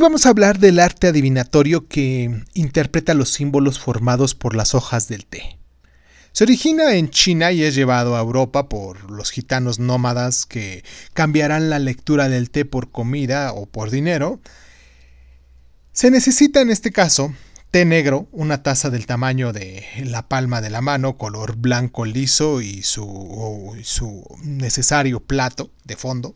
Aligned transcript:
vamos 0.00 0.26
a 0.26 0.30
hablar 0.30 0.58
del 0.58 0.80
arte 0.80 1.08
adivinatorio 1.08 1.86
que 1.86 2.44
interpreta 2.54 3.14
los 3.14 3.28
símbolos 3.28 3.78
formados 3.78 4.34
por 4.34 4.56
las 4.56 4.74
hojas 4.74 5.06
del 5.06 5.26
té. 5.26 5.58
Se 6.32 6.44
origina 6.44 6.94
en 6.94 7.10
China 7.10 7.52
y 7.52 7.62
es 7.62 7.74
llevado 7.74 8.16
a 8.16 8.20
Europa 8.20 8.68
por 8.68 9.10
los 9.10 9.30
gitanos 9.30 9.78
nómadas 9.78 10.46
que 10.46 10.84
cambiarán 11.12 11.70
la 11.70 11.78
lectura 11.78 12.28
del 12.28 12.50
té 12.50 12.64
por 12.64 12.90
comida 12.90 13.52
o 13.52 13.66
por 13.66 13.90
dinero. 13.90 14.40
Se 15.92 16.10
necesita 16.10 16.60
en 16.60 16.70
este 16.70 16.92
caso 16.92 17.34
té 17.70 17.84
negro, 17.84 18.26
una 18.32 18.62
taza 18.62 18.90
del 18.90 19.06
tamaño 19.06 19.52
de 19.52 19.84
la 20.04 20.28
palma 20.28 20.60
de 20.60 20.70
la 20.70 20.80
mano, 20.80 21.18
color 21.18 21.56
blanco 21.56 22.04
liso 22.04 22.60
y 22.60 22.82
su, 22.82 23.76
su 23.82 24.24
necesario 24.42 25.20
plato 25.20 25.70
de 25.84 25.96
fondo, 25.96 26.34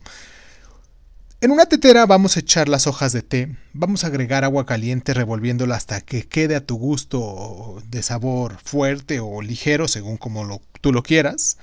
en 1.45 1.51
una 1.51 1.67
tetera 1.67 2.07
vamos 2.07 2.35
a 2.35 2.39
echar 2.39 2.67
las 2.67 2.87
hojas 2.87 3.13
de 3.13 3.21
té, 3.21 3.55
vamos 3.71 4.03
a 4.03 4.07
agregar 4.07 4.43
agua 4.43 4.65
caliente 4.65 5.13
revolviéndola 5.13 5.75
hasta 5.75 6.01
que 6.01 6.27
quede 6.27 6.55
a 6.55 6.65
tu 6.65 6.75
gusto 6.75 7.83
de 7.87 8.01
sabor 8.01 8.57
fuerte 8.63 9.19
o 9.19 9.43
ligero 9.43 9.87
según 9.87 10.17
como 10.17 10.59
tú 10.81 10.91
lo 10.91 11.03
quieras. 11.03 11.57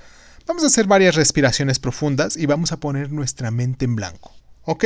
Vamos 0.47 0.63
a 0.63 0.67
hacer 0.67 0.87
varias 0.87 1.15
respiraciones 1.15 1.79
profundas 1.79 2.37
y 2.37 2.45
vamos 2.45 2.71
a 2.71 2.79
poner 2.79 3.11
nuestra 3.11 3.51
mente 3.51 3.83
en 3.83 3.97
blanco. 3.97 4.31
¿Ok? 4.63 4.85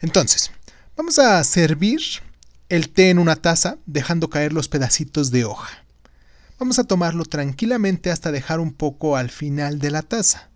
Entonces, 0.00 0.50
vamos 0.98 1.18
a 1.18 1.42
servir 1.42 2.02
el 2.68 2.90
té 2.90 3.08
en 3.08 3.18
una 3.18 3.36
taza 3.36 3.78
dejando 3.86 4.28
caer 4.28 4.52
los 4.52 4.68
pedacitos 4.68 5.30
de 5.30 5.46
hoja. 5.46 5.82
Vamos 6.58 6.78
a 6.78 6.84
tomarlo 6.84 7.24
tranquilamente 7.24 8.10
hasta 8.10 8.32
dejar 8.32 8.60
un 8.60 8.74
poco 8.74 9.16
al 9.16 9.30
final 9.30 9.78
de 9.78 9.90
la 9.90 10.02
taza. 10.02 10.50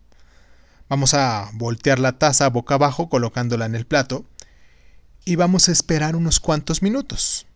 Vamos 0.88 1.12
a 1.12 1.50
voltear 1.52 1.98
la 1.98 2.18
taza 2.18 2.48
boca 2.48 2.74
abajo 2.74 3.08
colocándola 3.08 3.66
en 3.66 3.74
el 3.74 3.86
plato 3.86 4.24
y 5.24 5.36
vamos 5.36 5.68
a 5.68 5.72
esperar 5.72 6.16
unos 6.16 6.40
cuantos 6.40 6.82
minutos. 6.82 7.46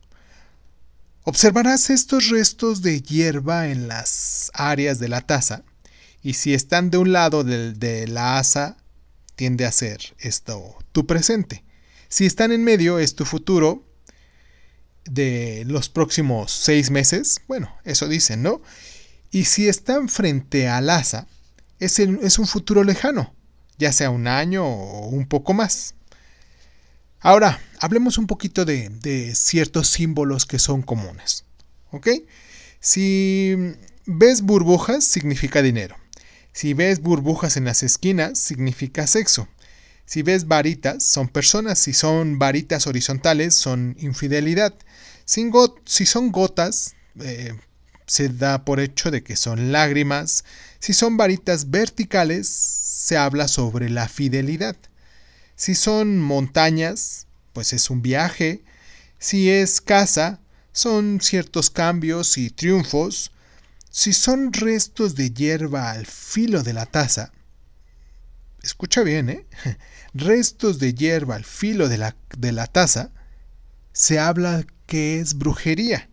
Observarás 1.24 1.88
estos 1.88 2.28
restos 2.28 2.82
de 2.82 3.00
hierba 3.00 3.68
en 3.68 3.88
las 3.88 4.50
áreas 4.52 4.98
de 4.98 5.08
la 5.08 5.22
taza 5.22 5.62
y 6.22 6.34
si 6.34 6.52
están 6.52 6.90
de 6.90 6.98
un 6.98 7.12
lado 7.12 7.42
de, 7.42 8.06
la 8.08 8.38
asa 8.38 8.76
tiende 9.34 9.64
a 9.64 9.72
ser 9.72 10.14
esto 10.18 10.76
tu 10.92 11.06
presente. 11.06 11.64
Si 12.08 12.26
están 12.26 12.52
en 12.52 12.62
medio 12.62 12.98
es 12.98 13.14
tu 13.14 13.24
futuro 13.24 13.82
de 15.06 15.64
los 15.66 15.88
próximos 15.88 16.52
seis 16.52 16.90
meses, 16.90 17.40
bueno, 17.48 17.74
eso 17.84 18.08
dicen, 18.08 18.42
¿no? 18.42 18.60
Y 19.30 19.44
si 19.46 19.68
están 19.68 20.10
frente 20.10 20.68
al 20.68 20.90
asa, 20.90 21.26
es, 21.84 22.38
un 22.38 22.46
futuro 22.46 22.84
lejano, 22.84 23.34
ya 23.78 23.92
sea 23.92 24.10
un 24.10 24.28
año 24.28 24.64
o 24.64 25.08
un 25.08 25.26
poco 25.26 25.52
más. 25.52 25.94
Ahora, 27.20 27.60
hablemos 27.80 28.18
un 28.18 28.26
poquito 28.26 28.64
de, 28.64 29.32
ciertos 29.34 29.88
símbolos 29.88 30.46
que 30.46 30.58
son 30.58 30.82
comunes. 30.82 31.44
¿Ok? 31.90 32.08
Si 32.80 33.56
ves 34.06 34.42
burbujas, 34.42 35.04
significa 35.04 35.62
dinero. 35.62 35.96
Si 36.52 36.74
ves 36.74 37.00
burbujas 37.00 37.56
en 37.56 37.64
las 37.64 37.82
esquinas, 37.82 38.38
significa 38.38 39.06
sexo. 39.06 39.48
Si 40.04 40.22
ves 40.22 40.46
varitas, 40.46 41.02
son 41.02 41.28
personas. 41.28 41.78
Si 41.78 41.92
son 41.92 42.38
varitas 42.38 42.86
horizontales, 42.86 43.54
son 43.54 43.96
infidelidad. 43.98 44.74
si 45.24 46.06
son 46.06 46.32
gotas, 46.32 46.94
eh, 47.20 47.54
se 48.06 48.28
da 48.28 48.64
por 48.64 48.80
hecho 48.80 49.10
de 49.10 49.22
que 49.22 49.36
son 49.36 49.72
lágrimas. 49.72 50.44
Si 50.78 50.92
son 50.92 51.16
varitas 51.16 51.70
verticales, 51.70 52.48
se 52.48 53.16
habla 53.16 53.48
sobre 53.48 53.90
la 53.90 54.08
fidelidad. 54.08 54.76
Si 55.56 55.74
son 55.74 56.20
montañas, 56.20 57.26
pues 57.52 57.72
es 57.72 57.90
un 57.90 58.02
viaje. 58.02 58.64
Si 59.18 59.50
es 59.50 59.80
casa, 59.80 60.40
son 60.72 61.20
ciertos 61.20 61.70
cambios 61.70 62.38
y 62.38 62.50
triunfos. 62.50 63.32
Si 63.90 64.12
son 64.12 64.52
restos 64.52 65.14
de 65.14 65.30
hierba 65.30 65.90
al 65.90 66.06
filo 66.06 66.62
de 66.62 66.72
la 66.72 66.86
taza, 66.86 67.32
escucha 68.62 69.02
bien, 69.02 69.28
¿eh? 69.28 69.46
Restos 70.14 70.78
de 70.78 70.94
hierba 70.94 71.36
al 71.36 71.44
filo 71.44 71.88
de 71.88 71.98
la, 71.98 72.16
de 72.36 72.52
la 72.52 72.66
taza, 72.66 73.10
se 73.92 74.18
habla 74.18 74.64
que 74.86 75.20
es 75.20 75.34
brujería. 75.34 76.08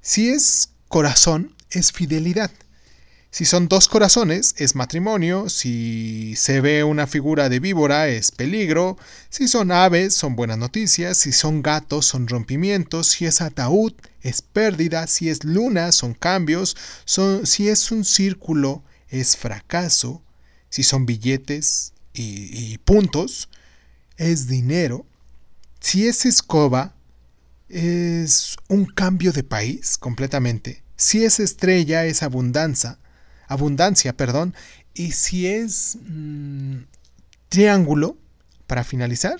Si 0.00 0.30
es 0.30 0.71
corazón 0.92 1.54
es 1.70 1.90
fidelidad. 1.90 2.50
Si 3.30 3.46
son 3.46 3.66
dos 3.66 3.88
corazones, 3.88 4.54
es 4.58 4.74
matrimonio. 4.74 5.48
Si 5.48 6.36
se 6.36 6.60
ve 6.60 6.84
una 6.84 7.06
figura 7.06 7.48
de 7.48 7.60
víbora, 7.60 8.08
es 8.08 8.30
peligro. 8.30 8.98
Si 9.30 9.48
son 9.48 9.72
aves, 9.72 10.12
son 10.12 10.36
buenas 10.36 10.58
noticias. 10.58 11.16
Si 11.16 11.32
son 11.32 11.62
gatos, 11.62 12.04
son 12.04 12.28
rompimientos. 12.28 13.06
Si 13.08 13.24
es 13.24 13.40
ataúd, 13.40 13.94
es 14.20 14.42
pérdida. 14.42 15.06
Si 15.06 15.30
es 15.30 15.44
luna, 15.44 15.92
son 15.92 16.12
cambios. 16.12 16.76
si 17.06 17.68
es 17.70 17.90
un 17.90 18.04
círculo, 18.04 18.82
es 19.08 19.38
fracaso. 19.38 20.20
Si 20.68 20.82
son 20.82 21.06
billetes 21.06 21.94
y 22.12 22.76
puntos, 22.84 23.48
es 24.18 24.46
dinero. 24.46 25.06
Si 25.80 26.06
es 26.06 26.26
escoba, 26.26 26.94
es 27.72 28.56
un 28.68 28.84
cambio 28.84 29.32
de 29.32 29.42
país 29.42 29.96
completamente. 29.96 30.82
Si 30.96 31.24
es 31.24 31.40
estrella 31.40 32.04
es 32.04 32.22
abundancia, 32.22 32.98
abundancia, 33.48 34.14
perdón, 34.16 34.54
y 34.94 35.12
si 35.12 35.46
es 35.46 35.98
mm, 36.02 36.82
triángulo, 37.48 38.18
para 38.66 38.84
finalizar, 38.84 39.36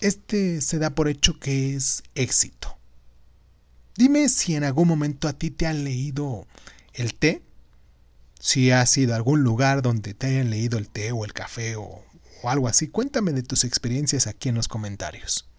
este 0.00 0.60
se 0.60 0.78
da 0.78 0.90
por 0.90 1.08
hecho 1.08 1.38
que 1.38 1.74
es 1.76 2.02
éxito. 2.14 2.76
Dime 3.96 4.28
si 4.28 4.56
en 4.56 4.64
algún 4.64 4.88
momento 4.88 5.28
a 5.28 5.34
ti 5.34 5.50
te 5.50 5.66
han 5.66 5.84
leído 5.84 6.46
el 6.94 7.14
té, 7.14 7.42
si 8.40 8.70
has 8.70 8.96
ido 8.98 9.12
a 9.12 9.16
algún 9.16 9.42
lugar 9.42 9.82
donde 9.82 10.14
te 10.14 10.26
hayan 10.26 10.50
leído 10.50 10.78
el 10.78 10.88
té 10.88 11.12
o 11.12 11.24
el 11.24 11.32
café 11.32 11.76
o, 11.76 12.02
o 12.42 12.50
algo 12.50 12.66
así. 12.66 12.88
Cuéntame 12.88 13.32
de 13.32 13.42
tus 13.42 13.64
experiencias 13.64 14.26
aquí 14.26 14.48
en 14.48 14.54
los 14.54 14.68
comentarios. 14.68 15.51